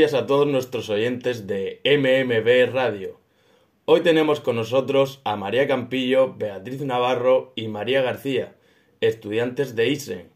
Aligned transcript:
días 0.00 0.14
a 0.14 0.24
todos 0.26 0.46
nuestros 0.46 0.88
oyentes 0.88 1.46
de 1.46 1.82
MMB 1.84 2.72
Radio. 2.72 3.20
Hoy 3.84 4.00
tenemos 4.00 4.40
con 4.40 4.56
nosotros 4.56 5.20
a 5.24 5.36
María 5.36 5.68
Campillo, 5.68 6.34
Beatriz 6.38 6.80
Navarro 6.80 7.52
y 7.54 7.68
María 7.68 8.00
García, 8.00 8.56
estudiantes 9.02 9.76
de 9.76 9.90
ISEN. 9.90 10.30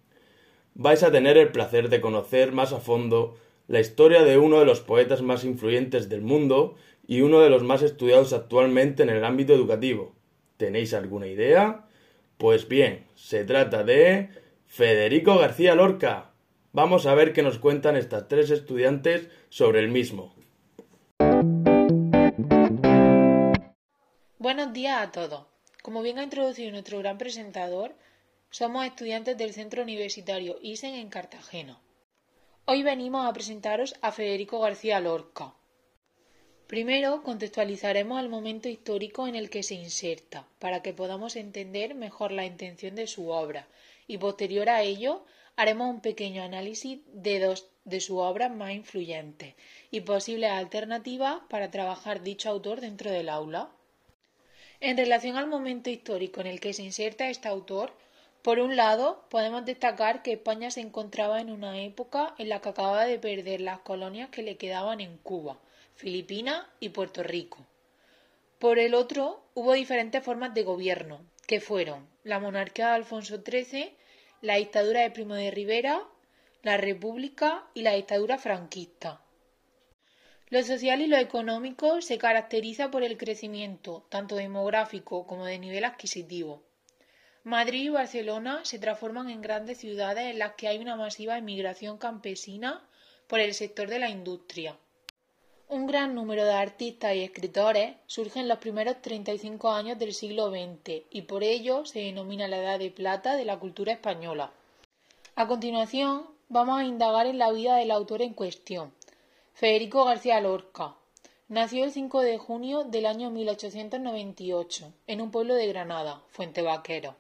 Vais 0.75 1.03
a 1.03 1.11
tener 1.11 1.39
el 1.39 1.51
placer 1.51 1.89
de 1.89 2.03
conocer 2.03 2.53
más 2.53 2.75
a 2.75 2.79
fondo 2.79 3.39
la 3.67 3.81
historia 3.81 4.23
de 4.23 4.37
uno 4.37 4.59
de 4.59 4.67
los 4.67 4.83
poetas 4.83 5.23
más 5.23 5.45
influyentes 5.45 6.11
del 6.11 6.21
mundo 6.21 6.75
y 7.07 7.23
uno 7.23 7.41
de 7.41 7.49
los 7.49 7.63
más 7.63 7.81
estudiados 7.81 8.35
actualmente 8.35 9.03
en 9.03 9.09
el 9.09 9.25
ámbito 9.25 9.55
educativo. 9.55 10.15
¿Tenéis 10.59 10.93
alguna 10.93 11.27
idea? 11.27 11.87
Pues 12.37 12.69
bien, 12.69 13.07
se 13.15 13.45
trata 13.45 13.83
de 13.83 14.29
Federico 14.67 15.39
García 15.39 15.75
Lorca. 15.75 16.34
Vamos 16.75 17.07
a 17.07 17.15
ver 17.15 17.33
qué 17.33 17.45
nos 17.45 17.61
cuentan 17.61 17.95
estas 17.95 18.27
tres 18.27 18.51
estudiantes 18.51 19.29
sobre 19.49 19.79
el 19.79 19.91
mismo. 19.91 20.35
Buenos 24.39 24.73
días 24.73 25.01
a 25.01 25.13
todos. 25.13 25.47
Como 25.85 26.03
bien 26.03 26.19
ha 26.19 26.25
introducido 26.25 26.73
nuestro 26.73 26.99
gran 26.99 27.17
presentador, 27.17 27.95
somos 28.51 28.85
estudiantes 28.85 29.39
del 29.39 29.53
Centro 29.53 29.85
Universitario 29.85 30.59
ISEN 30.63 30.97
en 30.97 31.11
Cartagena. 31.11 31.79
Hoy 32.65 32.83
venimos 32.83 33.25
a 33.25 33.33
presentaros 33.33 33.95
a 34.01 34.11
Federico 34.11 34.59
García 34.59 34.99
Lorca. 34.99 35.55
Primero 36.67 37.23
contextualizaremos 37.23 38.21
el 38.21 38.29
momento 38.29 38.69
histórico 38.69 39.29
en 39.29 39.37
el 39.37 39.49
que 39.49 39.63
se 39.63 39.77
inserta, 39.77 40.49
para 40.59 40.83
que 40.83 40.93
podamos 40.93 41.37
entender 41.37 41.95
mejor 41.95 42.33
la 42.33 42.47
intención 42.47 42.97
de 42.97 43.07
su 43.07 43.29
obra, 43.29 43.69
y 44.09 44.19
posterior 44.19 44.69
a 44.69 44.83
ello 44.83 45.25
haremos 45.57 45.89
un 45.89 46.01
pequeño 46.01 46.43
análisis 46.43 47.01
de 47.13 47.41
dos 47.41 47.69
de 47.85 48.01
sus 48.01 48.19
obras 48.19 48.51
más 48.51 48.73
influyentes 48.73 49.55
y 49.91 50.01
posibles 50.01 50.51
alternativas 50.51 51.41
para 51.49 51.71
trabajar 51.71 52.23
dicho 52.23 52.49
autor 52.49 52.81
dentro 52.81 53.11
del 53.11 53.29
aula. 53.29 53.69
En 54.81 54.97
relación 54.97 55.37
al 55.37 55.47
momento 55.47 55.91
histórico 55.91 56.41
en 56.41 56.47
el 56.47 56.61
que 56.61 56.73
se 56.73 56.83
inserta 56.83 57.29
este 57.29 57.49
autor, 57.49 57.93
por 58.43 58.59
un 58.59 58.77
lado, 58.77 59.25
podemos 59.31 59.65
destacar 59.65 60.23
que 60.23 60.33
España 60.33 60.71
se 60.71 60.83
encontraba 60.83 61.41
en 61.41 61.51
una 61.51 61.81
época 61.81 62.35
en 62.37 62.51
la 62.51 62.61
que 62.61 62.69
acababa 62.71 63.07
de 63.07 63.19
perder 63.19 63.63
las 63.63 63.79
colonias 63.79 64.29
que 64.29 64.43
le 64.43 64.57
quedaban 64.57 65.01
en 65.01 65.17
Cuba, 65.19 65.59
Filipinas 65.95 66.67
y 66.81 66.91
Puerto 66.91 67.23
Rico. 67.23 67.65
Por 68.59 68.79
el 68.79 68.95
otro, 68.95 69.43
hubo 69.55 69.73
diferentes 69.73 70.23
formas 70.23 70.53
de 70.53 70.63
gobierno, 70.63 71.21
que 71.47 71.61
fueron 71.61 72.07
la 72.23 72.39
monarquía 72.39 72.89
de 72.89 72.95
Alfonso 72.97 73.43
XIII, 73.43 73.95
la 74.45 74.57
dictadura 74.57 75.01
de 75.01 75.11
Primo 75.11 75.35
de 75.37 75.51
Rivera, 75.51 76.07
la 76.63 76.77
república 76.77 77.67
y 77.73 77.81
la 77.81 77.95
dictadura 77.95 78.37
franquista. 78.37 79.23
Lo 80.51 80.63
social 80.63 81.01
y 81.01 81.07
lo 81.07 81.17
económico 81.17 82.03
se 82.03 82.19
caracteriza 82.19 82.91
por 82.91 83.03
el 83.03 83.17
crecimiento 83.17 84.07
tanto 84.11 84.37
demográfico 84.37 85.27
como 85.27 85.47
de 85.47 85.59
nivel 85.59 85.87
adquisitivo. 85.87 86.63
Madrid 87.43 87.85
y 87.85 87.89
Barcelona 87.89 88.61
se 88.67 88.79
transforman 88.79 89.31
en 89.31 89.41
grandes 89.41 89.79
ciudades 89.79 90.27
en 90.27 90.39
las 90.39 90.53
que 90.57 90.69
hay 90.69 90.77
una 90.77 90.95
masiva 90.95 91.39
emigración 91.39 91.97
campesina 91.97 92.87
por 93.27 93.41
el 93.41 93.55
sector 93.55 93.89
de 93.89 93.99
la 93.99 94.11
industria. 94.11 94.79
Un 95.75 95.89
gran 95.89 96.15
número 96.15 96.45
de 96.45 96.53
artistas 96.53 97.17
y 97.17 97.25
escritores 97.25 97.97
surgen 98.07 98.43
en 98.43 98.49
los 98.49 98.59
primeros 98.59 99.03
35 99.03 99.73
años 99.73 99.99
del 99.99 100.15
siglo 100.15 100.49
XX 100.49 101.03
y 101.11 101.23
por 101.23 101.43
ello 101.43 101.85
se 101.85 101.99
denomina 101.99 102.47
la 102.47 102.59
Edad 102.59 102.79
de 102.79 102.93
Plata 102.93 103.35
de 103.35 103.45
la 103.45 103.59
cultura 103.59 103.91
española. 103.91 104.53
A 105.35 105.49
continuación, 105.49 106.29
vamos 106.49 106.79
a 106.79 106.85
indagar 106.85 107.27
en 107.27 107.39
la 107.39 107.51
vida 107.51 107.75
del 107.75 107.91
autor 107.91 108.23
en 108.23 108.35
cuestión, 108.35 108.95
Federico 109.53 110.05
García 110.05 110.41
Lorca. 110.41 110.95
Nació 111.49 111.83
el 111.83 111.91
5 111.91 112.21
de 112.21 112.39
junio 112.39 112.85
del 112.85 113.05
año 113.07 113.31
1898 113.31 114.93
en 115.09 115.21
un 115.21 115.33
pueblo 115.33 115.57
de 115.57 115.67
Granada, 115.67 116.23
Fuente 116.29 116.63
Vaquero. 116.63 117.17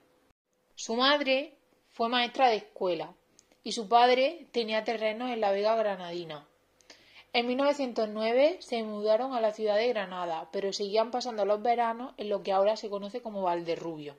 Su 0.77 0.95
madre 0.95 1.57
fue 1.91 2.09
maestra 2.09 2.51
de 2.51 2.59
escuela 2.59 3.15
y 3.65 3.73
su 3.73 3.89
padre 3.89 4.47
tenía 4.53 4.85
terrenos 4.85 5.33
en 5.33 5.41
la 5.41 5.51
Vega 5.51 5.75
Granadina. 5.75 6.47
En 7.35 7.49
1909 7.49 8.59
se 8.61 8.85
mudaron 8.85 9.35
a 9.35 9.41
la 9.41 9.51
ciudad 9.51 9.75
de 9.75 9.89
Granada, 9.89 10.49
pero 10.53 10.73
seguían 10.73 11.11
pasando 11.11 11.45
los 11.45 11.61
veranos 11.61 12.15
en 12.17 12.29
lo 12.29 12.45
que 12.45 12.53
ahora 12.53 12.77
se 12.77 12.89
conoce 12.89 13.23
como 13.23 13.43
Valderrubio. 13.43 14.17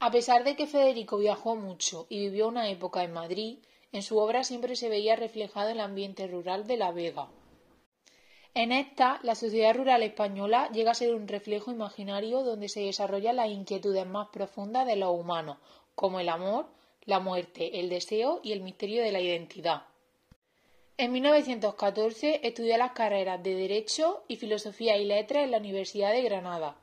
A 0.00 0.10
pesar 0.10 0.42
de 0.42 0.56
que 0.56 0.66
Federico 0.66 1.18
viajó 1.18 1.54
mucho 1.54 2.08
y 2.08 2.18
vivió 2.18 2.48
una 2.48 2.68
época 2.68 3.04
en 3.04 3.12
Madrid, 3.12 3.58
en 3.92 4.02
su 4.02 4.18
obra 4.18 4.42
siempre 4.42 4.74
se 4.74 4.88
veía 4.88 5.14
reflejado 5.14 5.68
el 5.68 5.78
ambiente 5.78 6.26
rural 6.26 6.66
de 6.66 6.76
La 6.76 6.90
Vega. 6.90 7.28
En 8.54 8.72
esta, 8.72 9.20
la 9.22 9.36
sociedad 9.36 9.76
rural 9.76 10.02
española 10.02 10.68
llega 10.72 10.90
a 10.90 10.94
ser 10.94 11.14
un 11.14 11.28
reflejo 11.28 11.70
imaginario 11.70 12.42
donde 12.42 12.68
se 12.68 12.80
desarrollan 12.80 13.36
las 13.36 13.50
inquietudes 13.50 14.04
más 14.04 14.30
profundas 14.32 14.84
de 14.84 14.96
los 14.96 15.16
humanos, 15.16 15.58
como 15.94 16.18
el 16.18 16.28
amor, 16.28 16.66
la 17.04 17.20
muerte, 17.20 17.78
el 17.78 17.88
deseo 17.88 18.40
y 18.42 18.50
el 18.50 18.62
misterio 18.62 19.04
de 19.04 19.12
la 19.12 19.20
identidad. 19.20 19.84
En 20.98 21.12
1914 21.12 22.40
estudió 22.42 22.78
las 22.78 22.92
carreras 22.92 23.42
de 23.42 23.54
Derecho 23.54 24.24
y 24.28 24.36
Filosofía 24.36 24.96
y 24.96 25.04
Letras 25.04 25.44
en 25.44 25.50
la 25.50 25.58
Universidad 25.58 26.12
de 26.12 26.22
Granada. 26.22 26.74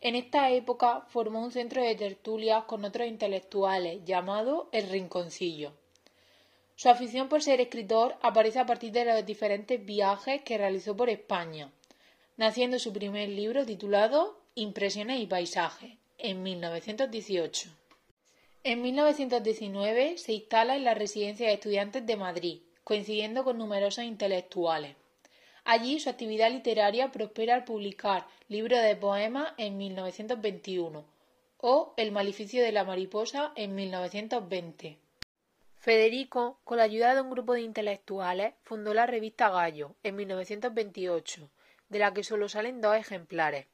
En 0.00 0.14
esta 0.14 0.50
época 0.50 1.02
formó 1.08 1.44
un 1.44 1.52
centro 1.52 1.82
de 1.82 1.94
tertulias 1.94 2.64
con 2.64 2.86
otros 2.86 3.06
intelectuales 3.06 4.02
llamado 4.06 4.70
El 4.72 4.88
Rinconcillo. 4.88 5.74
Su 6.74 6.88
afición 6.88 7.28
por 7.28 7.42
ser 7.42 7.60
escritor 7.60 8.16
aparece 8.22 8.60
a 8.60 8.64
partir 8.64 8.92
de 8.92 9.04
los 9.04 9.26
diferentes 9.26 9.84
viajes 9.84 10.40
que 10.40 10.56
realizó 10.56 10.96
por 10.96 11.10
España, 11.10 11.70
naciendo 12.38 12.78
su 12.78 12.94
primer 12.94 13.28
libro 13.28 13.66
titulado 13.66 14.40
Impresiones 14.54 15.20
y 15.20 15.26
Paisajes 15.26 15.98
en 16.16 16.42
1918. 16.42 17.68
En 18.64 18.80
1919 18.80 20.16
se 20.16 20.32
instala 20.32 20.76
en 20.76 20.84
la 20.84 20.94
Residencia 20.94 21.46
de 21.46 21.52
Estudiantes 21.52 22.06
de 22.06 22.16
Madrid, 22.16 22.60
coincidiendo 22.90 23.44
con 23.44 23.56
numerosos 23.56 24.02
intelectuales. 24.02 24.96
Allí 25.62 26.00
su 26.00 26.10
actividad 26.10 26.50
literaria 26.50 27.12
prospera 27.12 27.54
al 27.54 27.62
publicar 27.62 28.26
libros 28.48 28.82
de 28.82 28.96
poemas 28.96 29.52
en 29.58 29.78
1921 29.78 31.04
o 31.58 31.94
El 31.96 32.10
maleficio 32.10 32.64
de 32.64 32.72
la 32.72 32.82
mariposa 32.82 33.52
en 33.54 33.76
1920. 33.76 34.98
Federico, 35.78 36.58
con 36.64 36.78
la 36.78 36.82
ayuda 36.82 37.14
de 37.14 37.20
un 37.20 37.30
grupo 37.30 37.52
de 37.52 37.60
intelectuales, 37.60 38.54
fundó 38.64 38.92
la 38.92 39.06
revista 39.06 39.50
Gallo 39.50 39.94
en 40.02 40.16
1928, 40.16 41.48
de 41.90 41.98
la 42.00 42.12
que 42.12 42.24
solo 42.24 42.48
salen 42.48 42.80
dos 42.80 42.96
ejemplares. 42.96 43.66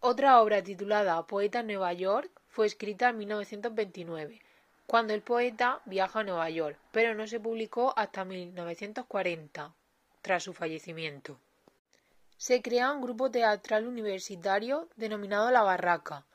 Otra 0.00 0.42
obra 0.42 0.62
titulada 0.62 1.26
Poeta 1.26 1.60
en 1.60 1.68
Nueva 1.68 1.94
York 1.94 2.30
fue 2.48 2.66
escrita 2.66 3.08
en 3.08 3.16
1929 3.16 4.42
cuando 4.86 5.14
el 5.14 5.22
poeta 5.22 5.80
viaja 5.84 6.20
a 6.20 6.24
Nueva 6.24 6.48
York, 6.50 6.78
pero 6.92 7.14
no 7.14 7.26
se 7.26 7.40
publicó 7.40 7.92
hasta 7.96 8.24
1940, 8.24 9.74
tras 10.22 10.44
su 10.44 10.52
fallecimiento. 10.52 11.38
Se 12.36 12.62
crea 12.62 12.92
un 12.92 13.02
grupo 13.02 13.30
teatral 13.30 13.86
universitario 13.86 14.88
denominado 14.96 15.50
La 15.50 15.62
Barraca, 15.62 16.26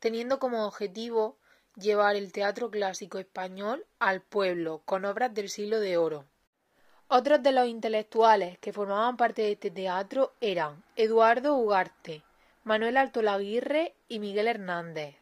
teniendo 0.00 0.38
como 0.38 0.66
objetivo 0.66 1.36
llevar 1.76 2.16
el 2.16 2.32
teatro 2.32 2.70
clásico 2.70 3.18
español 3.18 3.86
al 3.98 4.20
pueblo 4.20 4.82
con 4.84 5.04
obras 5.04 5.32
del 5.32 5.48
siglo 5.48 5.78
de 5.78 5.96
oro. 5.96 6.24
Otros 7.08 7.42
de 7.42 7.52
los 7.52 7.68
intelectuales 7.68 8.58
que 8.58 8.72
formaban 8.72 9.16
parte 9.16 9.42
de 9.42 9.52
este 9.52 9.70
teatro 9.70 10.32
eran 10.40 10.82
Eduardo 10.96 11.54
Ugarte, 11.54 12.22
Manuel 12.64 12.96
Altolaguirre 12.96 13.94
y 14.08 14.18
Miguel 14.18 14.48
Hernández. 14.48 15.21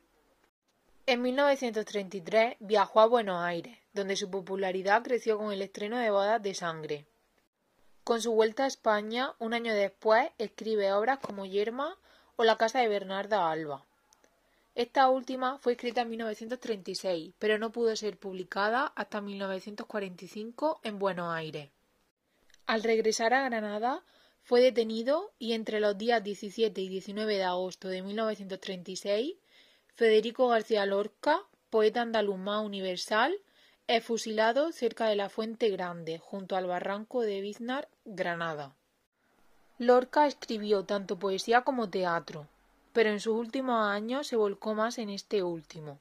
En 1.11 1.23
1933 1.23 2.55
viajó 2.61 3.01
a 3.01 3.07
Buenos 3.07 3.43
Aires, 3.43 3.77
donde 3.93 4.15
su 4.15 4.31
popularidad 4.31 5.03
creció 5.03 5.39
con 5.39 5.51
el 5.51 5.61
estreno 5.61 5.99
de 5.99 6.09
Bodas 6.09 6.41
de 6.41 6.55
Sangre. 6.55 7.05
Con 8.05 8.23
su 8.23 8.31
vuelta 8.31 8.63
a 8.63 8.69
España, 8.69 9.35
un 9.41 9.53
año 9.53 9.75
después, 9.75 10.31
escribe 10.39 10.93
obras 10.93 11.19
como 11.19 11.47
Yerma 11.47 11.99
o 12.37 12.45
La 12.45 12.57
casa 12.57 12.79
de 12.79 12.87
Bernarda 12.87 13.51
Alba. 13.51 13.85
Esta 14.77 15.09
última 15.09 15.59
fue 15.59 15.73
escrita 15.73 16.03
en 16.03 16.11
1936, 16.11 17.33
pero 17.41 17.59
no 17.59 17.73
pudo 17.73 17.97
ser 17.97 18.17
publicada 18.17 18.93
hasta 18.95 19.21
1945 19.21 20.79
en 20.85 21.01
Buenos 21.01 21.35
Aires. 21.35 21.71
Al 22.67 22.85
regresar 22.85 23.35
a 23.35 23.49
Granada, 23.49 24.05
fue 24.45 24.61
detenido 24.61 25.33
y 25.41 25.55
entre 25.55 25.81
los 25.81 25.99
días 25.99 26.23
17 26.23 26.81
y 26.81 26.89
19 26.89 27.37
de 27.37 27.43
agosto 27.43 27.89
de 27.89 28.01
1936 28.03 29.35
Federico 30.01 30.49
García 30.49 30.87
Lorca, 30.87 31.43
poeta 31.69 32.01
andaluz 32.01 32.39
universal, 32.65 33.37
es 33.87 34.03
fusilado 34.03 34.73
cerca 34.73 35.09
de 35.09 35.15
la 35.15 35.29
Fuente 35.29 35.69
Grande, 35.69 36.17
junto 36.17 36.57
al 36.57 36.65
barranco 36.65 37.21
de 37.21 37.43
Biznar, 37.43 37.87
Granada. 38.07 38.75
Lorca 39.77 40.27
escribió 40.27 40.85
tanto 40.85 41.19
poesía 41.19 41.65
como 41.65 41.91
teatro, 41.91 42.49
pero 42.95 43.11
en 43.11 43.21
sus 43.21 43.35
últimos 43.35 43.77
años 43.89 44.27
se 44.27 44.37
volcó 44.37 44.75
más 44.75 44.97
en 44.97 45.11
este 45.11 45.43
último. 45.43 45.99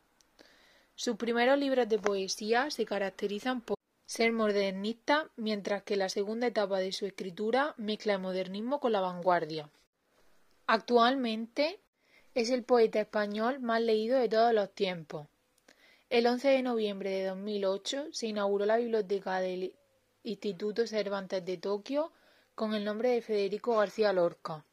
Sus 0.96 1.18
primeros 1.18 1.60
libros 1.60 1.90
de 1.90 2.00
poesía 2.00 2.72
se 2.72 2.86
caracterizan 2.86 3.60
por 3.60 3.76
ser 4.06 4.32
modernista, 4.32 5.30
mientras 5.36 5.84
que 5.84 5.98
la 5.98 6.08
segunda 6.08 6.48
etapa 6.48 6.80
de 6.80 6.94
su 6.94 7.06
escritura 7.06 7.74
mezcla 7.76 8.14
el 8.14 8.22
modernismo 8.22 8.80
con 8.80 8.94
la 8.94 9.02
vanguardia. 9.02 9.70
Actualmente 10.68 11.82
es 12.36 12.50
el 12.50 12.64
poeta 12.64 13.02
español 13.02 13.60
más 13.60 13.82
leído 13.82 14.18
de 14.20 14.30
todos 14.30 14.54
los 14.54 14.74
tiempos. 14.74 15.28
El 16.10 16.28
11 16.28 16.48
de 16.50 16.62
noviembre 16.62 17.10
de 17.10 17.26
2008 17.26 18.08
se 18.12 18.28
inauguró 18.28 18.66
la 18.66 18.78
biblioteca 18.78 19.40
del 19.40 19.74
Instituto 20.24 20.88
Cervantes 20.88 21.46
de 21.46 21.58
Tokio 21.58 22.12
con 22.56 22.74
el 22.74 22.86
nombre 22.86 23.10
de 23.10 23.22
Federico 23.22 23.78
García 23.78 24.14
Lorca. 24.14 24.66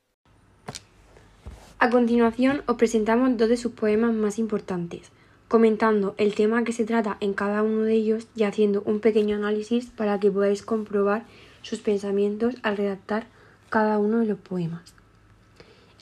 A 1.79 1.91
continuación 1.91 2.63
os 2.67 2.77
presentamos 2.77 3.37
dos 3.37 3.49
de 3.49 3.57
sus 3.57 3.73
poemas 3.73 4.15
más 4.15 4.39
importantes, 4.39 5.11
comentando 5.47 6.15
el 6.17 6.35
tema 6.35 6.65
que 6.65 6.73
se 6.73 6.85
trata 6.85 7.19
en 7.21 7.35
cada 7.35 7.63
uno 7.63 7.83
de 7.83 7.93
ellos 7.93 8.27
y 8.35 8.45
haciendo 8.45 8.83
un 8.87 9.01
pequeño 9.01 9.37
análisis 9.37 9.87
para 9.87 10.19
que 10.19 10.31
podáis 10.31 10.63
comprobar 10.63 11.25
sus 11.63 11.81
pensamientos 11.81 12.55
al 12.63 12.77
redactar 12.77 13.27
cada 13.69 13.99
uno 13.99 14.21
de 14.21 14.27
los 14.27 14.39
poemas. 14.39 14.95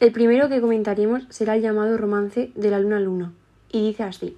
El 0.01 0.11
primero 0.11 0.49
que 0.49 0.61
comentaremos 0.61 1.25
será 1.31 1.55
el 1.55 1.63
llamado 1.63 1.97
romance 1.97 2.51
de 2.57 2.71
la 2.71 2.81
luna 2.81 2.99
luna, 2.99 3.33
y 3.71 3.87
dice 3.87 4.03
así. 4.03 4.37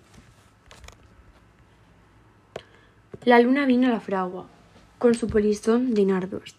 La 3.24 3.40
luna 3.40 3.64
vino 3.64 3.88
a 3.88 3.90
la 3.90 4.00
fragua, 4.00 4.46
con 4.98 5.14
su 5.14 5.28
polizón 5.28 5.94
de 5.94 6.04
nardos. 6.04 6.56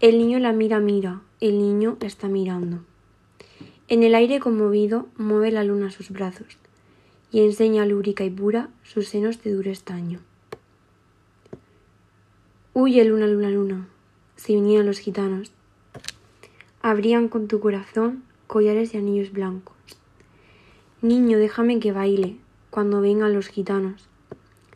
El 0.00 0.18
niño 0.18 0.38
la 0.38 0.52
mira, 0.52 0.80
mira, 0.80 1.20
el 1.40 1.58
niño 1.58 1.96
la 2.00 2.06
está 2.06 2.28
mirando. 2.28 2.84
En 3.88 4.02
el 4.02 4.14
aire 4.14 4.40
conmovido 4.40 5.06
mueve 5.16 5.50
la 5.50 5.64
luna 5.64 5.90
sus 5.90 6.10
brazos 6.10 6.58
y 7.30 7.40
enseña 7.40 7.84
lúbrica 7.84 8.24
y 8.24 8.30
pura 8.30 8.70
sus 8.82 9.08
senos 9.08 9.42
de 9.42 9.52
duro 9.52 9.70
estaño. 9.70 10.20
Huye 12.72 13.04
luna, 13.04 13.26
luna, 13.26 13.50
luna, 13.50 13.88
si 14.36 14.54
vinieran 14.54 14.86
los 14.86 14.98
gitanos. 14.98 15.52
Habrían 16.80 17.28
con 17.28 17.48
tu 17.48 17.58
corazón 17.58 18.22
collares 18.46 18.94
y 18.94 18.98
anillos 18.98 19.32
blancos. 19.32 19.76
Niño, 21.02 21.38
déjame 21.38 21.80
que 21.80 21.90
baile 21.90 22.36
cuando 22.70 23.00
vengan 23.00 23.34
los 23.34 23.48
gitanos. 23.48 24.08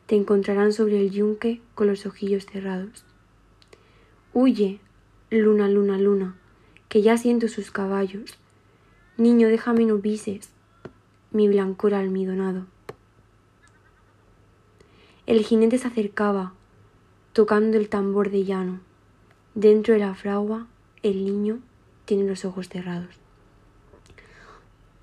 Te 0.07 0.17
encontrarán 0.17 0.73
sobre 0.73 1.01
el 1.01 1.13
yunque 1.13 1.61
con 1.77 1.87
los 1.87 2.05
ojillos 2.05 2.45
cerrados. 2.47 3.05
Huye, 4.35 4.81
luna, 5.31 5.69
luna, 5.69 5.97
luna, 5.97 6.37
que 6.89 7.03
ya 7.03 7.17
siento 7.17 7.47
sus 7.47 7.71
caballos. 7.71 8.37
Niño, 9.17 9.47
déjame 9.49 9.85
no 9.87 10.01
pises, 10.01 10.51
mi 11.31 11.47
blancura 11.47 12.01
almidonado. 12.01 12.67
El 15.27 15.45
jinete 15.45 15.79
se 15.79 15.87
acercaba, 15.87 16.53
tocando 17.33 17.77
el 17.79 17.89
tambor 17.89 18.31
de 18.31 18.45
llano. 18.45 18.81
Dentro 19.55 19.95
de 19.95 20.01
la 20.01 20.15
fragua, 20.17 20.67
el 21.05 21.25
niño 21.25 21.61
tiene 22.13 22.29
los 22.29 22.45
ojos 22.45 22.69
cerrados. 22.69 23.15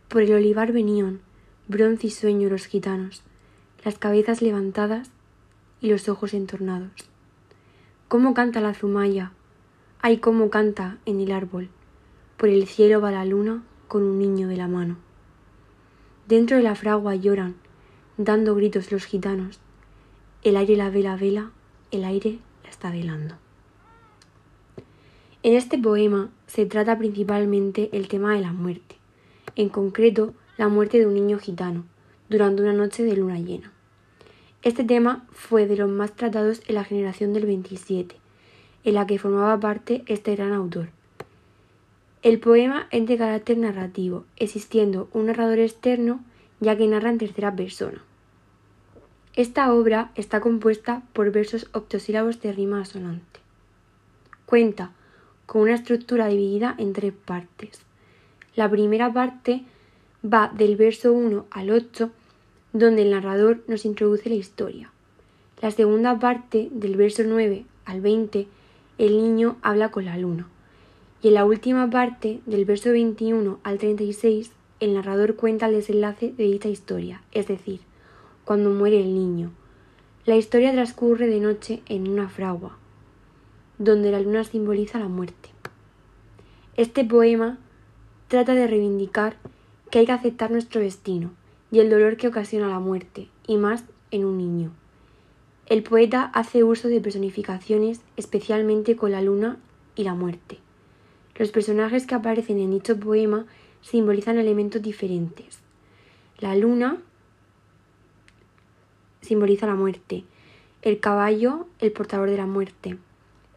Por 0.09 0.21
el 0.21 0.31
olivar 0.31 0.71
venían, 0.71 1.21
bronce 1.67 2.05
y 2.05 2.09
sueño 2.11 2.49
los 2.49 2.67
gitanos, 2.67 3.23
las 3.83 3.97
cabezas 3.97 4.43
levantadas 4.43 5.09
y 5.81 5.89
los 5.89 6.07
ojos 6.07 6.35
entornados. 6.35 6.91
¿Cómo 8.09 8.35
canta 8.35 8.61
la 8.61 8.75
zumaya? 8.75 9.31
Ay, 10.01 10.19
cómo 10.19 10.51
canta 10.51 10.99
en 11.07 11.19
el 11.19 11.31
árbol. 11.31 11.69
Por 12.37 12.49
el 12.49 12.67
cielo 12.67 13.01
va 13.01 13.09
la 13.09 13.25
luna 13.25 13.63
con 13.87 14.03
un 14.03 14.19
niño 14.19 14.47
de 14.47 14.57
la 14.57 14.67
mano. 14.67 14.97
Dentro 16.27 16.57
de 16.57 16.63
la 16.63 16.75
fragua 16.75 17.15
lloran, 17.15 17.55
dando 18.17 18.53
gritos 18.53 18.91
los 18.91 19.05
gitanos. 19.05 19.59
El 20.43 20.57
aire 20.57 20.75
la 20.75 20.91
vela 20.91 21.15
vela, 21.15 21.49
el 21.89 22.03
aire 22.03 22.37
la 22.63 22.69
está 22.69 22.91
velando. 22.91 23.33
En 25.41 25.53
este 25.53 25.77
poema 25.77 26.29
se 26.47 26.65
trata 26.65 26.97
principalmente 26.97 27.89
el 27.93 28.07
tema 28.07 28.33
de 28.35 28.41
la 28.41 28.51
muerte, 28.51 28.95
en 29.55 29.69
concreto 29.69 30.33
la 30.57 30.67
muerte 30.67 30.99
de 30.99 31.07
un 31.07 31.13
niño 31.13 31.39
gitano, 31.39 31.85
durante 32.29 32.61
una 32.61 32.73
noche 32.73 33.03
de 33.03 33.15
luna 33.15 33.39
llena. 33.39 33.71
Este 34.61 34.83
tema 34.83 35.25
fue 35.31 35.65
de 35.65 35.77
los 35.77 35.89
más 35.89 36.15
tratados 36.15 36.61
en 36.67 36.75
la 36.75 36.83
generación 36.83 37.33
del 37.33 37.45
27, 37.45 38.15
en 38.83 38.93
la 38.93 39.07
que 39.07 39.19
formaba 39.19 39.59
parte 39.59 40.03
este 40.07 40.35
gran 40.35 40.51
autor, 40.51 40.89
el 42.21 42.41
poema 42.41 42.89
es 42.91 43.07
de 43.07 43.17
carácter 43.17 43.57
narrativo, 43.57 44.25
existiendo 44.35 45.07
un 45.13 45.27
narrador 45.27 45.59
externo 45.59 46.19
ya 46.59 46.75
que 46.75 46.85
narra 46.85 47.11
en 47.11 47.17
tercera 47.17 47.55
persona. 47.55 48.03
Esta 49.37 49.73
obra 49.73 50.11
está 50.15 50.41
compuesta 50.41 51.01
por 51.13 51.31
versos 51.31 51.69
octosílabos 51.71 52.41
de 52.41 52.51
rima 52.51 52.81
asonante. 52.81 53.39
Cuenta 54.45 54.91
con 55.49 55.63
una 55.63 55.73
estructura 55.73 56.27
dividida 56.27 56.75
en 56.77 56.93
tres 56.93 57.11
partes. 57.13 57.81
La 58.55 58.69
primera 58.69 59.11
parte 59.11 59.63
va 60.23 60.51
del 60.55 60.75
verso 60.75 61.11
1 61.11 61.47
al 61.49 61.71
8, 61.71 62.11
donde 62.73 63.01
el 63.01 63.09
narrador 63.09 63.63
nos 63.67 63.83
introduce 63.83 64.29
la 64.29 64.35
historia. 64.35 64.91
La 65.59 65.71
segunda 65.71 66.19
parte, 66.19 66.69
del 66.71 66.95
verso 66.95 67.23
9 67.25 67.65
al 67.85 67.99
20, 67.99 68.47
el 68.99 69.17
niño 69.17 69.57
habla 69.63 69.89
con 69.89 70.05
la 70.05 70.17
luna 70.17 70.47
y 71.21 71.29
en 71.29 71.33
la 71.33 71.45
última 71.45 71.89
parte, 71.89 72.39
del 72.45 72.63
verso 72.63 72.91
21 72.91 73.59
al 73.63 73.77
36, 73.77 74.51
el 74.79 74.93
narrador 74.93 75.35
cuenta 75.35 75.65
el 75.65 75.73
desenlace 75.73 76.31
de 76.31 76.45
dicha 76.45 76.69
historia, 76.69 77.21
es 77.33 77.47
decir, 77.47 77.81
cuando 78.45 78.69
muere 78.69 79.01
el 79.01 79.13
niño. 79.13 79.51
La 80.25 80.37
historia 80.37 80.71
transcurre 80.71 81.27
de 81.27 81.41
noche 81.41 81.81
en 81.89 82.07
una 82.07 82.29
fragua, 82.29 82.77
donde 83.79 84.11
la 84.11 84.19
luna 84.19 84.43
simboliza 84.43 84.99
la 84.99 85.07
muerte. 85.07 85.49
Este 86.75 87.03
poema 87.03 87.57
trata 88.27 88.53
de 88.53 88.67
reivindicar 88.67 89.37
que 89.89 89.99
hay 89.99 90.05
que 90.05 90.11
aceptar 90.11 90.51
nuestro 90.51 90.81
destino 90.81 91.31
y 91.71 91.79
el 91.79 91.89
dolor 91.89 92.17
que 92.17 92.27
ocasiona 92.27 92.67
la 92.67 92.79
muerte, 92.79 93.27
y 93.47 93.57
más 93.57 93.83
en 94.11 94.25
un 94.25 94.37
niño. 94.37 94.71
El 95.65 95.83
poeta 95.83 96.31
hace 96.33 96.63
uso 96.63 96.87
de 96.87 96.99
personificaciones 96.99 98.01
especialmente 98.17 98.95
con 98.95 99.11
la 99.11 99.21
luna 99.21 99.57
y 99.95 100.03
la 100.03 100.15
muerte. 100.15 100.57
Los 101.35 101.51
personajes 101.51 102.05
que 102.05 102.15
aparecen 102.15 102.59
en 102.59 102.71
dicho 102.71 102.99
poema 102.99 103.45
simbolizan 103.81 104.37
elementos 104.37 104.81
diferentes. 104.81 105.59
La 106.39 106.55
luna 106.55 106.97
simboliza 109.21 109.67
la 109.67 109.75
muerte, 109.75 110.23
el 110.81 110.99
caballo 110.99 111.67
el 111.79 111.91
portador 111.91 112.29
de 112.29 112.37
la 112.37 112.45
muerte. 112.45 112.97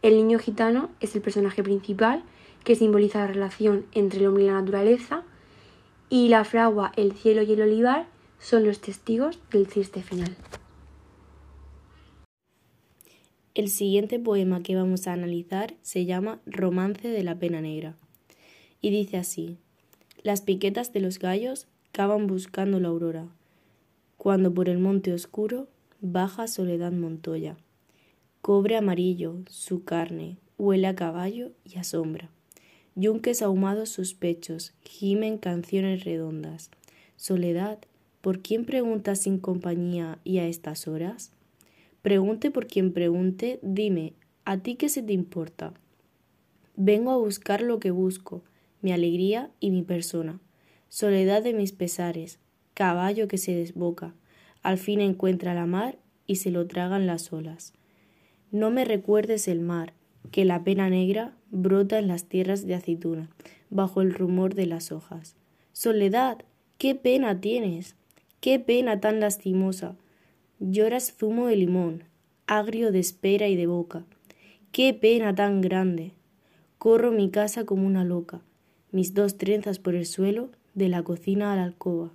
El 0.03 0.17
niño 0.17 0.37
gitano 0.37 0.89
es 0.99 1.15
el 1.15 1.21
personaje 1.21 1.63
principal 1.63 2.23
que 2.65 2.75
simboliza 2.75 3.19
la 3.19 3.27
relación 3.27 3.85
entre 3.93 4.19
el 4.19 4.27
hombre 4.27 4.43
y 4.43 4.47
la 4.47 4.59
naturaleza 4.59 5.23
y 6.09 6.27
la 6.27 6.43
fragua, 6.43 6.91
el 6.97 7.13
cielo 7.13 7.41
y 7.41 7.53
el 7.53 7.61
olivar 7.61 8.07
son 8.37 8.65
los 8.65 8.81
testigos 8.81 9.39
del 9.49 9.65
triste 9.65 10.03
final. 10.03 10.35
El 13.55 13.69
siguiente 13.69 14.19
poema 14.19 14.61
que 14.61 14.75
vamos 14.75 15.07
a 15.07 15.13
analizar 15.13 15.75
se 15.83 16.03
llama 16.03 16.41
Romance 16.45 17.07
de 17.07 17.23
la 17.23 17.39
Pena 17.39 17.61
Negra 17.61 17.95
y 18.81 18.89
dice 18.89 19.15
así, 19.15 19.57
Las 20.21 20.41
piquetas 20.41 20.91
de 20.91 20.99
los 20.99 21.17
gallos 21.17 21.67
cavan 21.93 22.27
buscando 22.27 22.81
la 22.81 22.89
aurora, 22.89 23.27
cuando 24.17 24.53
por 24.53 24.67
el 24.67 24.79
monte 24.79 25.13
oscuro 25.13 25.69
baja 26.01 26.47
Soledad 26.47 26.91
Montoya. 26.91 27.55
Cobre 28.43 28.75
amarillo, 28.75 29.37
su 29.47 29.85
carne, 29.85 30.35
huele 30.57 30.87
a 30.87 30.95
caballo 30.95 31.53
y 31.63 31.77
a 31.77 31.85
sombra. 31.85 32.29
Yunques 32.93 33.41
ahumados 33.41 33.87
sus 33.87 34.15
pechos, 34.15 34.73
gimen 34.83 35.37
canciones 35.37 36.03
redondas. 36.03 36.69
Soledad, 37.15 37.79
¿por 38.19 38.41
quién 38.41 38.65
preguntas 38.65 39.19
sin 39.19 39.39
compañía 39.39 40.19
y 40.25 40.39
a 40.39 40.47
estas 40.47 40.89
horas? 40.89 41.31
Pregunte 42.01 42.51
por 42.51 42.67
quien 42.67 42.91
pregunte, 42.91 43.59
dime, 43.61 44.11
¿a 44.43 44.57
ti 44.57 44.75
qué 44.75 44.89
se 44.89 45.01
te 45.01 45.13
importa? 45.13 45.73
Vengo 46.75 47.11
a 47.11 47.17
buscar 47.17 47.61
lo 47.61 47.79
que 47.79 47.91
busco, 47.91 48.43
mi 48.81 48.91
alegría 48.91 49.51
y 49.61 49.71
mi 49.71 49.83
persona, 49.83 50.41
soledad 50.89 51.43
de 51.43 51.53
mis 51.53 51.71
pesares, 51.71 52.39
caballo 52.73 53.29
que 53.29 53.37
se 53.37 53.55
desboca, 53.55 54.13
al 54.63 54.77
fin 54.77 54.99
encuentra 54.99 55.53
la 55.53 55.65
mar 55.65 55.97
y 56.27 56.35
se 56.35 56.51
lo 56.51 56.67
tragan 56.67 57.07
las 57.07 57.31
olas. 57.31 57.71
No 58.53 58.69
me 58.69 58.85
recuerdes 58.85 59.47
el 59.47 59.61
mar, 59.61 59.93
que 60.31 60.45
la 60.45 60.63
pena 60.63 60.87
negra 60.87 61.33
brota 61.49 61.97
en 61.97 62.07
las 62.07 62.25
tierras 62.25 62.67
de 62.67 62.75
aceituna, 62.75 63.31
bajo 63.71 64.01
el 64.01 64.13
rumor 64.13 64.53
de 64.53 64.67
las 64.67 64.91
hojas. 64.91 65.35
Soledad, 65.71 66.45
qué 66.77 66.93
pena 66.93 67.41
tienes, 67.41 67.95
qué 68.41 68.59
pena 68.59 68.99
tan 68.99 69.19
lastimosa, 69.19 69.95
Lloras 70.59 71.15
zumo 71.17 71.47
de 71.47 71.55
limón, 71.55 72.03
agrio 72.45 72.91
de 72.91 72.99
espera 72.99 73.47
y 73.47 73.55
de 73.55 73.65
boca. 73.65 74.05
¡Qué 74.71 74.93
pena 74.93 75.33
tan 75.33 75.61
grande! 75.61 76.11
Corro 76.77 77.11
mi 77.11 77.31
casa 77.31 77.65
como 77.65 77.87
una 77.87 78.05
loca, 78.05 78.41
mis 78.91 79.15
dos 79.15 79.39
trenzas 79.39 79.79
por 79.79 79.95
el 79.95 80.05
suelo, 80.05 80.51
de 80.75 80.89
la 80.89 81.01
cocina 81.01 81.53
a 81.53 81.55
la 81.55 81.63
alcoba. 81.63 82.11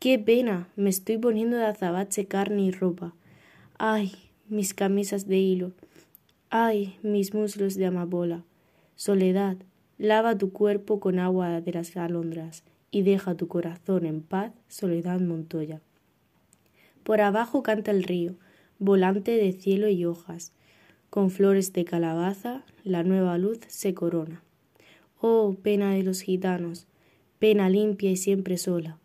¡Qué 0.00 0.18
pena! 0.18 0.68
Me 0.74 0.90
estoy 0.90 1.18
poniendo 1.18 1.56
de 1.56 1.66
azabache 1.66 2.26
carne 2.26 2.62
y 2.62 2.72
ropa. 2.72 3.14
¡Ay! 3.78 4.12
Mis 4.52 4.74
camisas 4.74 5.26
de 5.26 5.38
hilo. 5.38 5.72
Ay, 6.50 6.98
mis 7.02 7.32
muslos 7.32 7.74
de 7.74 7.86
amapola. 7.86 8.44
Soledad, 8.96 9.56
lava 9.96 10.36
tu 10.36 10.52
cuerpo 10.52 11.00
con 11.00 11.18
agua 11.18 11.62
de 11.62 11.72
las 11.72 11.96
alondras 11.96 12.62
y 12.90 13.00
deja 13.00 13.34
tu 13.34 13.48
corazón 13.48 14.04
en 14.04 14.20
paz, 14.20 14.52
Soledad 14.68 15.20
Montoya. 15.20 15.80
Por 17.02 17.22
abajo 17.22 17.62
canta 17.62 17.92
el 17.92 18.02
río, 18.02 18.34
volante 18.78 19.32
de 19.32 19.52
cielo 19.52 19.88
y 19.88 20.04
hojas. 20.04 20.52
Con 21.08 21.30
flores 21.30 21.72
de 21.72 21.86
calabaza, 21.86 22.62
la 22.84 23.04
nueva 23.04 23.38
luz 23.38 23.60
se 23.68 23.94
corona. 23.94 24.42
Oh, 25.18 25.56
pena 25.62 25.94
de 25.94 26.02
los 26.02 26.20
gitanos, 26.20 26.86
pena 27.38 27.70
limpia 27.70 28.10
y 28.10 28.16
siempre 28.16 28.58
sola. 28.58 28.98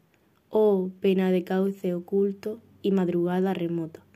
Oh, 0.50 0.92
pena 1.00 1.32
de 1.32 1.46
cauce 1.46 1.94
oculto 1.94 2.60
y 2.82 2.92
madrugada 2.92 3.54
remota. 3.54 4.07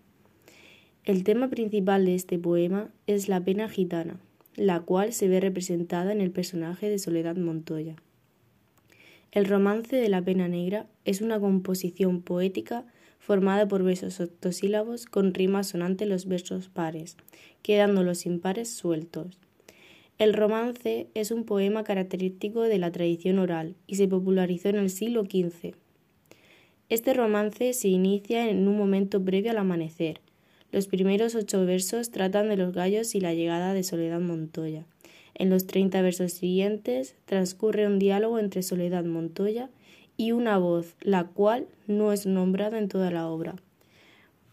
El 1.11 1.25
tema 1.25 1.49
principal 1.49 2.05
de 2.05 2.15
este 2.15 2.39
poema 2.39 2.89
es 3.05 3.27
la 3.27 3.43
pena 3.43 3.67
gitana, 3.67 4.21
la 4.55 4.79
cual 4.79 5.11
se 5.11 5.27
ve 5.27 5.41
representada 5.41 6.13
en 6.13 6.21
el 6.21 6.31
personaje 6.31 6.89
de 6.89 6.99
Soledad 6.99 7.35
Montoya. 7.35 7.97
El 9.33 9.43
romance 9.43 9.97
de 9.97 10.07
la 10.07 10.21
pena 10.21 10.47
negra 10.47 10.87
es 11.03 11.19
una 11.19 11.37
composición 11.37 12.21
poética 12.21 12.85
formada 13.19 13.67
por 13.67 13.83
versos 13.83 14.21
octosílabos 14.21 15.05
con 15.05 15.33
rimas 15.33 15.67
sonantes 15.67 16.07
los 16.07 16.27
versos 16.29 16.69
pares, 16.69 17.17
quedando 17.61 18.03
los 18.03 18.25
impares 18.25 18.69
sueltos. 18.69 19.37
El 20.17 20.33
romance 20.33 21.09
es 21.13 21.31
un 21.31 21.43
poema 21.43 21.83
característico 21.83 22.61
de 22.61 22.79
la 22.79 22.89
tradición 22.89 23.37
oral 23.37 23.75
y 23.85 23.95
se 23.95 24.07
popularizó 24.07 24.69
en 24.69 24.77
el 24.77 24.89
siglo 24.89 25.23
XV. 25.23 25.75
Este 26.87 27.13
romance 27.13 27.73
se 27.73 27.89
inicia 27.89 28.49
en 28.49 28.65
un 28.65 28.77
momento 28.77 29.21
previo 29.21 29.51
al 29.51 29.57
amanecer. 29.57 30.21
Los 30.71 30.87
primeros 30.87 31.35
ocho 31.35 31.65
versos 31.65 32.11
tratan 32.11 32.47
de 32.47 32.55
los 32.55 32.73
gallos 32.73 33.13
y 33.15 33.19
la 33.19 33.33
llegada 33.33 33.73
de 33.73 33.83
Soledad 33.83 34.21
Montoya. 34.21 34.85
En 35.33 35.49
los 35.49 35.67
treinta 35.67 36.01
versos 36.01 36.31
siguientes 36.31 37.15
transcurre 37.25 37.87
un 37.87 37.99
diálogo 37.99 38.39
entre 38.39 38.63
Soledad 38.63 39.03
Montoya 39.03 39.69
y 40.15 40.31
una 40.31 40.57
voz, 40.57 40.95
la 41.01 41.25
cual 41.25 41.67
no 41.87 42.13
es 42.13 42.25
nombrada 42.25 42.77
en 42.77 42.87
toda 42.87 43.11
la 43.11 43.27
obra. 43.27 43.55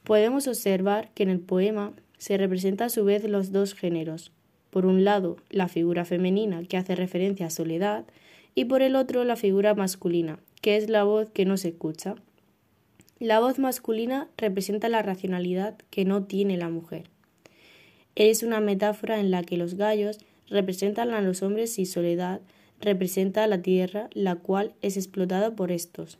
Podemos 0.03 0.49
observar 0.49 1.11
que 1.15 1.23
en 1.23 1.29
el 1.29 1.41
poema 1.41 1.93
se 2.17 2.37
representa 2.37 2.87
a 2.87 2.89
su 2.89 3.05
vez 3.05 3.23
los 3.23 3.53
dos 3.53 3.75
géneros. 3.75 4.33
Por 4.71 4.87
un 4.87 5.05
lado, 5.05 5.37
la 5.51 5.69
figura 5.69 6.05
femenina, 6.05 6.65
que 6.65 6.77
hace 6.77 6.97
referencia 6.97 7.47
a 7.47 7.51
Soledad, 7.51 8.05
y 8.55 8.65
por 8.65 8.83
el 8.83 8.97
otro, 8.97 9.23
la 9.23 9.37
figura 9.37 9.75
masculina, 9.75 10.41
que 10.63 10.77
es 10.77 10.91
la 10.91 11.05
voz 11.05 11.31
que 11.31 11.45
no 11.45 11.57
se 11.57 11.69
escucha. 11.69 12.17
La 13.21 13.41
voz 13.41 13.59
masculina 13.59 14.29
representa 14.37 14.89
la 14.89 15.03
racionalidad 15.03 15.77
que 15.91 16.05
no 16.05 16.25
tiene 16.25 16.57
la 16.57 16.69
mujer. 16.69 17.11
Es 18.15 18.45
una 18.45 18.61
metáfora 18.61 19.19
en 19.19 19.33
la 19.33 19.43
que 19.43 19.57
los 19.57 19.75
gallos 19.75 20.19
representan 20.49 21.11
a 21.11 21.21
los 21.21 21.43
hombres 21.43 21.81
y 21.81 21.87
Soledad 21.87 22.41
representa 22.81 23.43
a 23.43 23.49
la 23.49 23.61
tierra, 23.61 24.09
la 24.13 24.37
cual 24.37 24.75
es 24.83 24.97
explotada 24.97 25.57
por 25.57 25.73
estos. 25.73 26.19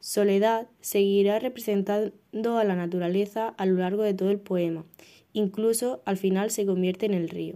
Soledad 0.00 0.68
seguirá 0.82 1.38
representando 1.38 2.58
a 2.58 2.64
la 2.64 2.76
naturaleza 2.76 3.48
a 3.48 3.64
lo 3.64 3.78
largo 3.78 4.02
de 4.02 4.12
todo 4.12 4.30
el 4.30 4.38
poema, 4.38 4.84
incluso 5.32 6.02
al 6.04 6.18
final 6.18 6.50
se 6.50 6.66
convierte 6.66 7.06
en 7.06 7.14
el 7.14 7.30
río. 7.30 7.54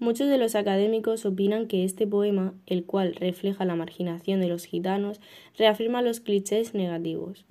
Muchos 0.00 0.30
de 0.30 0.38
los 0.38 0.54
académicos 0.54 1.26
opinan 1.26 1.66
que 1.66 1.84
este 1.84 2.06
poema, 2.06 2.54
el 2.64 2.84
cual 2.84 3.14
refleja 3.16 3.66
la 3.66 3.76
marginación 3.76 4.40
de 4.40 4.48
los 4.48 4.64
gitanos, 4.64 5.20
reafirma 5.58 6.00
los 6.00 6.20
clichés 6.20 6.72
negativos. 6.72 7.44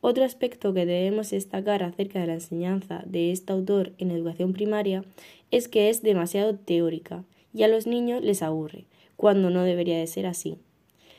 Otro 0.00 0.22
aspecto 0.22 0.72
que 0.72 0.86
debemos 0.86 1.32
destacar 1.32 1.82
acerca 1.82 2.20
de 2.20 2.28
la 2.28 2.34
enseñanza 2.34 3.02
de 3.06 3.32
este 3.32 3.52
autor 3.52 3.92
en 3.98 4.12
educación 4.12 4.52
primaria 4.52 5.04
es 5.50 5.66
que 5.66 5.90
es 5.90 6.00
demasiado 6.00 6.54
teórica 6.54 7.24
y 7.52 7.64
a 7.64 7.68
los 7.68 7.88
niños 7.88 8.22
les 8.22 8.42
aburre, 8.42 8.84
cuando 9.16 9.50
no 9.50 9.64
debería 9.64 9.98
de 9.98 10.06
ser 10.06 10.26
así. 10.26 10.58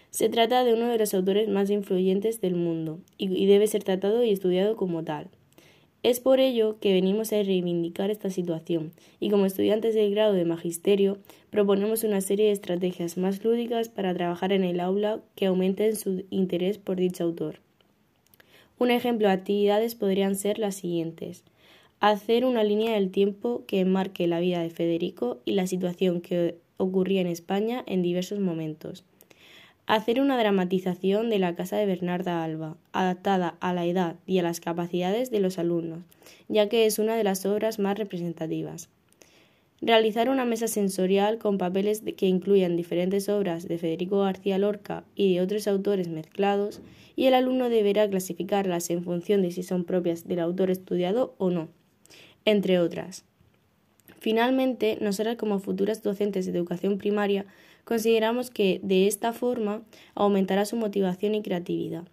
Se 0.09 0.29
trata 0.29 0.63
de 0.63 0.73
uno 0.73 0.87
de 0.87 0.97
los 0.97 1.13
autores 1.13 1.49
más 1.49 1.69
influyentes 1.69 2.39
del 2.39 2.55
mundo 2.55 3.01
y 3.17 3.45
debe 3.45 3.67
ser 3.67 3.83
tratado 3.83 4.23
y 4.23 4.31
estudiado 4.31 4.77
como 4.77 5.03
tal. 5.03 5.27
Es 6.05 6.19
por 6.19 6.39
ello 6.39 6.77
que 6.79 6.93
venimos 6.93 7.33
a 7.33 7.41
reivindicar 7.41 8.11
esta 8.11 8.29
situación 8.29 8.91
y 9.19 9.31
como 9.31 9.47
estudiantes 9.47 9.95
del 9.95 10.11
grado 10.11 10.33
de 10.33 10.45
Magisterio 10.45 11.17
proponemos 11.49 12.03
una 12.03 12.21
serie 12.21 12.45
de 12.45 12.51
estrategias 12.51 13.17
más 13.17 13.43
lúdicas 13.43 13.89
para 13.89 14.13
trabajar 14.13 14.51
en 14.51 14.63
el 14.63 14.81
aula 14.81 15.21
que 15.33 15.47
aumenten 15.47 15.95
su 15.95 16.23
interés 16.29 16.77
por 16.77 16.97
dicho 16.97 17.23
autor. 17.23 17.55
Un 18.77 18.91
ejemplo 18.91 19.29
de 19.29 19.33
actividades 19.33 19.95
podrían 19.95 20.35
ser 20.35 20.59
las 20.59 20.75
siguientes 20.75 21.43
hacer 22.01 22.45
una 22.45 22.63
línea 22.63 22.93
del 22.93 23.09
tiempo 23.09 23.63
que 23.65 23.79
enmarque 23.79 24.27
la 24.27 24.39
vida 24.39 24.61
de 24.61 24.69
Federico 24.69 25.39
y 25.43 25.53
la 25.53 25.65
situación 25.65 26.21
que 26.21 26.59
ocurría 26.77 27.21
en 27.21 27.27
España 27.27 27.83
en 27.87 28.03
diversos 28.03 28.39
momentos. 28.39 29.05
Hacer 29.87 30.19
una 30.19 30.37
dramatización 30.37 31.29
de 31.29 31.39
la 31.39 31.55
casa 31.55 31.77
de 31.77 31.85
Bernarda 31.85 32.43
Alba, 32.43 32.77
adaptada 32.91 33.55
a 33.59 33.73
la 33.73 33.85
edad 33.85 34.15
y 34.25 34.39
a 34.39 34.43
las 34.43 34.59
capacidades 34.59 35.31
de 35.31 35.39
los 35.39 35.59
alumnos, 35.59 35.99
ya 36.47 36.69
que 36.69 36.85
es 36.85 36.97
una 36.97 37.15
de 37.15 37.23
las 37.23 37.45
obras 37.45 37.77
más 37.77 37.97
representativas. 37.97 38.89
Realizar 39.81 40.29
una 40.29 40.45
mesa 40.45 40.67
sensorial 40.67 41.37
con 41.37 41.57
papeles 41.57 42.01
que 42.17 42.27
incluyan 42.27 42.75
diferentes 42.75 43.29
obras 43.29 43.67
de 43.67 43.77
Federico 43.77 44.21
García 44.21 44.57
Lorca 44.57 45.03
y 45.15 45.33
de 45.33 45.41
otros 45.41 45.67
autores 45.67 46.07
mezclados, 46.07 46.81
y 47.15 47.27
el 47.27 47.33
alumno 47.33 47.69
deberá 47.69 48.09
clasificarlas 48.09 48.89
en 48.89 49.03
función 49.03 49.41
de 49.41 49.51
si 49.51 49.63
son 49.63 49.83
propias 49.83 50.27
del 50.27 50.39
autor 50.39 50.71
estudiado 50.71 51.35
o 51.37 51.51
no 51.51 51.67
entre 52.45 52.79
otras. 52.79 53.25
Finalmente, 54.19 54.97
nosotras 55.01 55.35
como 55.35 55.59
futuras 55.59 56.01
docentes 56.01 56.45
de 56.45 56.57
educación 56.57 56.97
primaria 56.97 57.45
Consideramos 57.85 58.49
que 58.49 58.81
de 58.83 59.07
esta 59.07 59.31
forma 59.31 59.83
aumentará 60.15 60.65
su 60.65 60.75
motivación 60.75 61.35
y 61.35 61.41
creatividad 61.41 62.03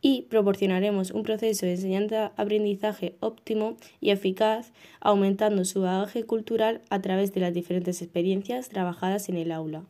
y 0.00 0.22
proporcionaremos 0.22 1.10
un 1.10 1.24
proceso 1.24 1.66
de 1.66 1.72
enseñanza-aprendizaje 1.72 3.16
óptimo 3.20 3.76
y 4.00 4.10
eficaz, 4.10 4.72
aumentando 5.00 5.64
su 5.64 5.82
bagaje 5.82 6.24
cultural 6.24 6.80
a 6.90 7.02
través 7.02 7.34
de 7.34 7.40
las 7.40 7.52
diferentes 7.52 8.00
experiencias 8.02 8.68
trabajadas 8.68 9.28
en 9.28 9.36
el 9.36 9.50
aula. 9.50 9.82